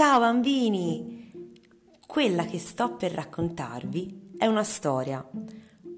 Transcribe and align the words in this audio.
Ciao 0.00 0.18
bambini! 0.18 1.30
Quella 2.06 2.46
che 2.46 2.58
sto 2.58 2.96
per 2.96 3.12
raccontarvi 3.12 4.32
è 4.38 4.46
una 4.46 4.64
storia, 4.64 5.22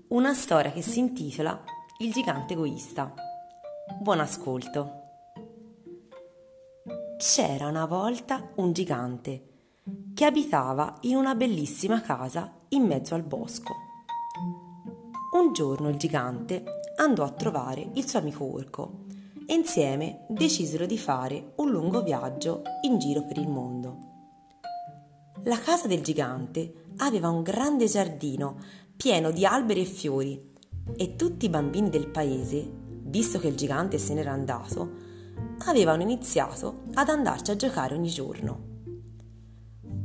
una 0.08 0.34
storia 0.34 0.72
che 0.72 0.82
si 0.82 0.98
intitola 0.98 1.62
Il 1.98 2.10
gigante 2.10 2.54
egoista. 2.54 3.14
Buon 4.00 4.18
ascolto! 4.18 5.02
C'era 7.16 7.68
una 7.68 7.86
volta 7.86 8.50
un 8.56 8.72
gigante 8.72 9.50
che 10.14 10.24
abitava 10.24 10.96
in 11.02 11.14
una 11.14 11.36
bellissima 11.36 12.00
casa 12.00 12.52
in 12.70 12.82
mezzo 12.82 13.14
al 13.14 13.22
bosco. 13.22 13.72
Un 15.34 15.52
giorno 15.52 15.88
il 15.88 15.96
gigante 15.96 16.64
andò 16.96 17.22
a 17.22 17.30
trovare 17.30 17.88
il 17.94 18.08
suo 18.08 18.18
amico 18.18 18.52
orco 18.52 19.04
insieme 19.54 20.24
decisero 20.28 20.86
di 20.86 20.96
fare 20.96 21.52
un 21.56 21.70
lungo 21.70 22.02
viaggio 22.02 22.62
in 22.82 22.98
giro 22.98 23.24
per 23.24 23.38
il 23.38 23.48
mondo. 23.48 23.98
La 25.44 25.58
casa 25.58 25.86
del 25.86 26.02
gigante 26.02 26.86
aveva 26.98 27.28
un 27.28 27.42
grande 27.42 27.86
giardino 27.86 28.58
pieno 28.96 29.30
di 29.30 29.44
alberi 29.44 29.82
e 29.82 29.84
fiori 29.84 30.52
e 30.96 31.16
tutti 31.16 31.46
i 31.46 31.48
bambini 31.48 31.90
del 31.90 32.08
paese, 32.08 32.66
visto 33.04 33.38
che 33.38 33.48
il 33.48 33.56
gigante 33.56 33.98
se 33.98 34.14
n'era 34.14 34.32
andato, 34.32 35.10
avevano 35.66 36.02
iniziato 36.02 36.84
ad 36.94 37.08
andarci 37.08 37.50
a 37.50 37.56
giocare 37.56 37.94
ogni 37.94 38.10
giorno. 38.10 38.70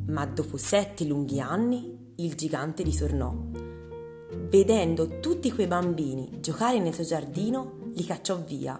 Ma 0.08 0.26
dopo 0.26 0.58
sette 0.58 1.06
lunghi 1.06 1.40
anni 1.40 2.14
il 2.18 2.36
gigante 2.36 2.84
ritornò. 2.84 3.34
Vedendo 4.50 5.20
tutti 5.20 5.52
quei 5.52 5.68
bambini 5.68 6.40
giocare 6.42 6.80
nel 6.80 6.94
suo 6.94 7.04
giardino, 7.04 7.92
li 7.94 8.04
cacciò 8.04 8.38
via 8.44 8.78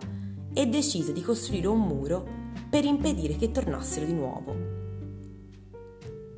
e 0.58 0.66
decise 0.66 1.14
di 1.14 1.22
costruire 1.22 1.68
un 1.68 1.80
muro 1.80 2.26
per 2.68 2.84
impedire 2.84 3.36
che 3.36 3.52
tornassero 3.52 4.08
di 4.08 4.14
nuovo. 4.14 4.56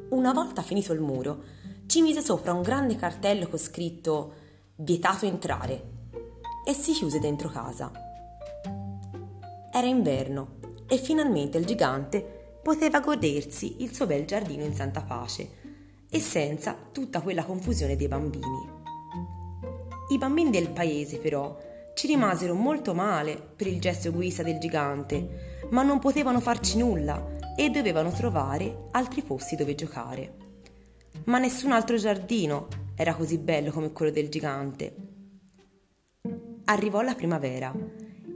Una 0.10 0.34
volta 0.34 0.62
finito 0.62 0.92
il 0.92 1.00
muro, 1.00 1.42
ci 1.86 2.02
mise 2.02 2.20
sopra 2.22 2.52
un 2.52 2.62
grande 2.62 2.98
cartello 2.98 3.48
con 3.48 3.58
scritto 3.58 4.34
Vietato 4.76 5.26
entrare 5.26 5.84
e 6.66 6.74
si 6.74 6.92
chiuse 6.92 7.20
dentro 7.20 7.48
casa. 7.48 7.94
Era 9.72 9.88
inverno 9.88 10.58
e 10.86 10.98
finalmente 10.98 11.58
il 11.58 11.66
gigante 11.66 12.58
poteva 12.62 13.00
godersi 13.00 13.82
il 13.84 13.94
suo 13.94 14.06
bel 14.06 14.26
giardino 14.26 14.66
in 14.66 14.74
santa 14.74 15.02
pace 15.02 15.50
e 16.10 16.20
senza 16.20 16.76
tutta 16.92 17.22
quella 17.22 17.46
confusione 17.46 17.96
dei 17.96 18.10
bambini. 18.10 18.70
I 20.10 20.18
bambini 20.18 20.50
del 20.50 20.72
paese 20.72 21.20
però 21.20 21.58
ci 22.00 22.08
rimasero 22.08 22.54
molto 22.54 22.94
male 22.94 23.36
per 23.36 23.68
il 23.68 23.82
gesto 23.82 24.08
egoista 24.08 24.42
del 24.42 24.58
gigante, 24.58 25.66
ma 25.72 25.84
non 25.84 26.00
potevano 26.00 26.40
farci 26.40 26.78
nulla 26.78 27.36
e 27.58 27.70
dovevano 27.70 28.10
trovare 28.10 28.88
altri 28.92 29.22
posti 29.22 29.58
dove 29.58 29.76
giocare. 29.76 30.38
Ma 31.26 31.40
nessun 31.40 31.74
altro 31.74 31.98
giardino 31.98 32.68
era 32.96 33.14
così 33.14 33.38
bello 33.38 33.72
come 33.72 33.92
quello 33.92 34.14
del 34.14 34.30
gigante. 34.30 34.96
Arrivò 36.64 37.02
la 37.02 37.16
primavera 37.16 37.76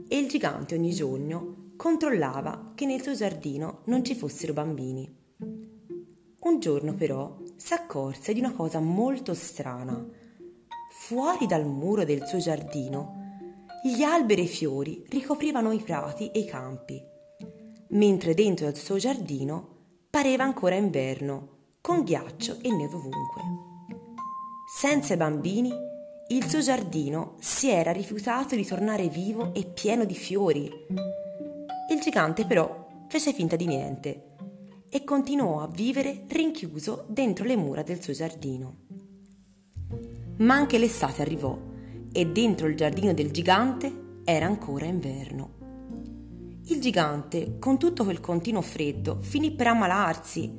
e 0.08 0.18
il 0.18 0.28
gigante 0.28 0.74
ogni 0.74 0.92
giorno 0.92 1.72
controllava 1.78 2.72
che 2.74 2.84
nel 2.84 3.00
suo 3.00 3.14
giardino 3.14 3.80
non 3.86 4.04
ci 4.04 4.14
fossero 4.14 4.52
bambini. 4.52 5.10
Un 5.38 6.60
giorno 6.60 6.92
però 6.92 7.38
si 7.56 7.72
accorse 7.72 8.34
di 8.34 8.40
una 8.40 8.52
cosa 8.52 8.78
molto 8.80 9.32
strana. 9.32 10.06
Fuori 10.90 11.46
dal 11.46 11.64
muro 11.64 12.04
del 12.04 12.26
suo 12.26 12.36
giardino 12.36 13.22
gli 13.86 14.02
alberi 14.02 14.40
e 14.40 14.44
i 14.44 14.48
fiori 14.48 15.04
ricoprivano 15.10 15.70
i 15.70 15.78
prati 15.78 16.30
e 16.30 16.38
i 16.38 16.46
campi, 16.46 16.98
mentre 17.88 18.32
dentro 18.32 18.66
il 18.66 18.76
suo 18.76 18.96
giardino 18.96 19.82
pareva 20.08 20.42
ancora 20.42 20.74
inverno, 20.74 21.48
con 21.82 22.02
ghiaccio 22.02 22.60
e 22.62 22.70
neve 22.70 22.94
ovunque. 22.94 23.42
Senza 24.74 25.12
i 25.12 25.16
bambini, 25.18 25.70
il 26.28 26.48
suo 26.48 26.60
giardino 26.60 27.34
si 27.40 27.68
era 27.68 27.92
rifiutato 27.92 28.56
di 28.56 28.64
tornare 28.64 29.08
vivo 29.08 29.52
e 29.52 29.66
pieno 29.66 30.06
di 30.06 30.14
fiori. 30.14 30.62
Il 31.90 32.00
gigante 32.00 32.46
però 32.46 33.04
fece 33.08 33.34
finta 33.34 33.54
di 33.54 33.66
niente 33.66 34.36
e 34.88 35.04
continuò 35.04 35.60
a 35.60 35.68
vivere 35.68 36.24
rinchiuso 36.28 37.04
dentro 37.08 37.44
le 37.44 37.56
mura 37.56 37.82
del 37.82 38.02
suo 38.02 38.14
giardino. 38.14 38.76
Ma 40.38 40.54
anche 40.54 40.78
l'estate 40.78 41.20
arrivò 41.20 41.72
e 42.16 42.26
dentro 42.26 42.68
il 42.68 42.76
giardino 42.76 43.12
del 43.12 43.32
gigante 43.32 44.20
era 44.22 44.46
ancora 44.46 44.84
inverno. 44.84 45.62
Il 46.66 46.80
gigante, 46.80 47.58
con 47.58 47.76
tutto 47.76 48.04
quel 48.04 48.20
continuo 48.20 48.62
freddo, 48.62 49.18
finì 49.20 49.50
per 49.50 49.66
ammalarsi 49.66 50.58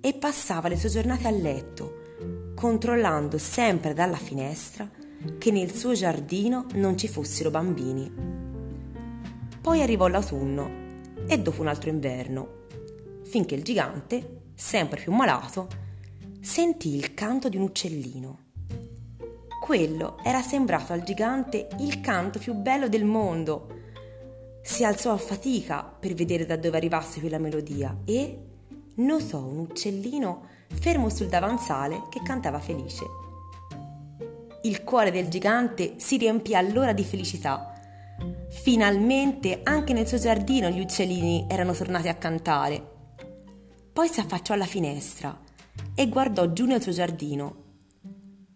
e 0.00 0.14
passava 0.14 0.68
le 0.68 0.78
sue 0.78 0.88
giornate 0.88 1.26
a 1.26 1.32
letto, 1.32 2.52
controllando 2.54 3.38
sempre 3.38 3.92
dalla 3.92 4.16
finestra 4.16 4.88
che 5.36 5.50
nel 5.50 5.74
suo 5.74 5.94
giardino 5.94 6.66
non 6.74 6.96
ci 6.96 7.08
fossero 7.08 7.50
bambini. 7.50 8.12
Poi 9.60 9.82
arrivò 9.82 10.06
l'autunno 10.06 10.70
e 11.26 11.38
dopo 11.38 11.60
un 11.60 11.66
altro 11.66 11.90
inverno, 11.90 12.66
finché 13.24 13.56
il 13.56 13.64
gigante, 13.64 14.42
sempre 14.54 15.00
più 15.00 15.12
malato, 15.12 15.66
sentì 16.40 16.94
il 16.94 17.14
canto 17.14 17.48
di 17.48 17.56
un 17.56 17.64
uccellino. 17.64 18.43
Quello 19.64 20.18
era 20.22 20.42
sembrato 20.42 20.92
al 20.92 21.02
gigante 21.02 21.68
il 21.78 22.02
canto 22.02 22.38
più 22.38 22.52
bello 22.52 22.86
del 22.86 23.06
mondo. 23.06 23.68
Si 24.60 24.84
alzò 24.84 25.14
a 25.14 25.16
fatica 25.16 25.82
per 25.82 26.12
vedere 26.12 26.44
da 26.44 26.56
dove 26.58 26.76
arrivasse 26.76 27.18
quella 27.18 27.38
melodia 27.38 27.96
e 28.04 28.38
notò 28.96 29.38
un 29.38 29.60
uccellino 29.60 30.42
fermo 30.68 31.08
sul 31.08 31.28
davanzale 31.28 32.02
che 32.10 32.20
cantava 32.22 32.58
felice. 32.58 33.04
Il 34.64 34.84
cuore 34.84 35.10
del 35.10 35.28
gigante 35.28 35.94
si 35.96 36.18
riempì 36.18 36.54
allora 36.54 36.92
di 36.92 37.02
felicità. 37.02 37.72
Finalmente 38.50 39.60
anche 39.62 39.94
nel 39.94 40.06
suo 40.06 40.18
giardino 40.18 40.68
gli 40.68 40.80
uccellini 40.80 41.46
erano 41.48 41.72
tornati 41.72 42.08
a 42.08 42.16
cantare. 42.16 42.86
Poi 43.94 44.08
si 44.08 44.20
affacciò 44.20 44.52
alla 44.52 44.66
finestra 44.66 45.34
e 45.94 46.06
guardò 46.10 46.52
giù 46.52 46.66
nel 46.66 46.82
suo 46.82 46.92
giardino 46.92 47.62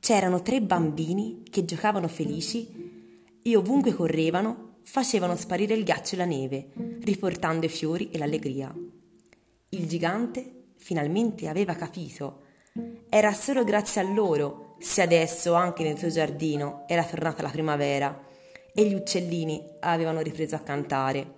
C'erano 0.09 0.41
tre 0.41 0.63
bambini 0.63 1.43
che 1.51 1.67
giocavano 1.67 2.09
felici 2.09 3.37
e 3.43 3.57
ovunque 3.57 3.93
correvano 3.93 4.79
facevano 4.83 5.37
sparire 5.37 5.75
il 5.75 5.85
ghiaccio 5.85 6.15
e 6.15 6.17
la 6.17 6.25
neve, 6.25 6.71
riportando 7.03 7.67
i 7.67 7.69
fiori 7.69 8.09
e 8.09 8.17
l'allegria. 8.17 8.75
Il 9.69 9.87
gigante 9.87 10.71
finalmente 10.77 11.47
aveva 11.47 11.75
capito. 11.75 12.41
Era 13.11 13.35
solo 13.35 13.65
grazie 13.65 14.01
a 14.01 14.11
loro 14.11 14.77
se 14.79 15.03
adesso 15.03 15.53
anche 15.53 15.83
nel 15.83 15.99
suo 15.99 16.09
giardino 16.09 16.85
era 16.87 17.05
tornata 17.05 17.43
la 17.43 17.51
primavera 17.51 18.19
e 18.73 18.89
gli 18.89 18.95
uccellini 18.95 19.63
avevano 19.81 20.23
ripreso 20.23 20.55
a 20.55 20.61
cantare. 20.61 21.35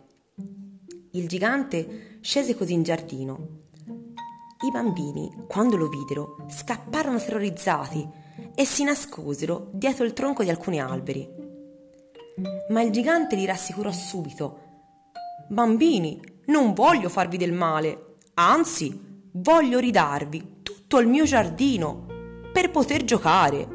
Il 1.10 1.26
gigante 1.26 2.18
scese 2.20 2.54
così 2.54 2.74
in 2.74 2.84
giardino. 2.84 3.48
I 4.64 4.70
bambini, 4.70 5.28
quando 5.48 5.76
lo 5.76 5.88
videro, 5.88 6.36
scapparono 6.48 7.18
terrorizzati 7.18 8.28
e 8.54 8.64
si 8.64 8.84
nascosero 8.84 9.70
dietro 9.72 10.04
il 10.04 10.12
tronco 10.12 10.42
di 10.42 10.50
alcuni 10.50 10.80
alberi. 10.80 11.28
Ma 12.70 12.82
il 12.82 12.90
gigante 12.90 13.36
li 13.36 13.44
rassicurò 13.44 13.90
subito. 13.92 14.68
Bambini, 15.48 16.20
non 16.46 16.72
voglio 16.72 17.08
farvi 17.08 17.36
del 17.36 17.52
male, 17.52 18.16
anzi, 18.34 19.28
voglio 19.32 19.78
ridarvi 19.78 20.58
tutto 20.62 20.98
il 20.98 21.06
mio 21.06 21.24
giardino 21.24 22.06
per 22.52 22.70
poter 22.70 23.04
giocare. 23.04 23.68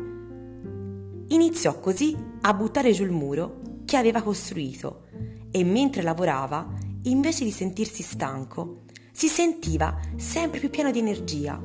Iniziò 1.28 1.80
così 1.80 2.16
a 2.42 2.54
buttare 2.54 2.92
giù 2.92 3.04
il 3.04 3.12
muro 3.12 3.62
che 3.86 3.98
aveva 3.98 4.22
costruito 4.22 5.04
e 5.52 5.64
mentre 5.64 6.02
lavorava, 6.02 6.68
invece 7.04 7.44
di 7.44 7.52
sentirsi 7.52 8.04
stanco, 8.04 8.84
si 9.12 9.28
sentiva 9.28 9.98
sempre 10.18 10.60
più 10.60 10.70
pieno 10.70 10.92
di 10.92 11.00
energia 11.00 11.62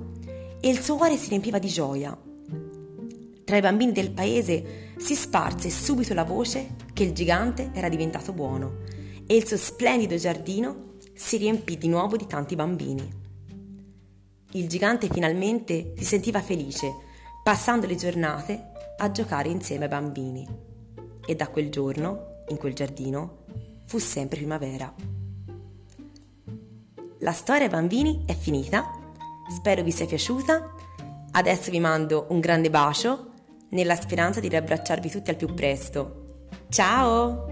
e 0.61 0.69
il 0.69 0.81
suo 0.81 0.96
cuore 0.96 1.17
si 1.17 1.31
riempiva 1.31 1.58
di 1.58 1.69
gioia 1.69 2.17
tra 3.50 3.58
i 3.58 3.62
bambini 3.62 3.91
del 3.91 4.12
paese 4.12 4.93
si 4.97 5.17
sparse 5.17 5.70
subito 5.70 6.14
la 6.14 6.23
voce 6.23 6.76
che 6.93 7.02
il 7.02 7.12
gigante 7.12 7.73
era 7.75 7.88
diventato 7.88 8.32
buono 8.32 8.82
e 9.26 9.35
il 9.35 9.44
suo 9.44 9.56
splendido 9.56 10.14
giardino 10.14 10.93
si 11.14 11.37
riempì 11.37 11.76
di 11.76 11.88
nuovo 11.88 12.17
di 12.17 12.29
tanti 12.29 12.55
bambini. 12.55 13.12
Il 14.52 14.69
gigante 14.69 15.08
finalmente 15.11 15.94
si 15.97 16.05
sentiva 16.05 16.41
felice, 16.41 16.94
passando 17.43 17.88
le 17.88 17.97
giornate 17.97 18.70
a 18.99 19.11
giocare 19.11 19.49
insieme 19.49 19.87
ai 19.87 19.91
bambini. 19.91 20.46
E 21.26 21.35
da 21.35 21.49
quel 21.49 21.70
giorno, 21.70 22.44
in 22.50 22.56
quel 22.56 22.75
giardino, 22.75 23.46
fu 23.87 23.99
sempre 23.99 24.38
primavera. 24.38 24.94
La 27.19 27.32
storia 27.32 27.67
bambini 27.67 28.23
è 28.26 28.35
finita. 28.37 28.93
Spero 29.49 29.82
vi 29.82 29.91
sia 29.91 30.06
piaciuta. 30.06 30.73
Adesso 31.32 31.73
vi 31.73 31.81
mando 31.81 32.26
un 32.29 32.38
grande 32.38 32.70
bacio 32.70 33.30
nella 33.70 33.96
speranza 33.96 34.40
di 34.40 34.49
riabbracciarvi 34.49 35.11
tutti 35.11 35.31
al 35.31 35.37
più 35.37 35.52
presto. 35.55 36.46
Ciao! 36.69 37.50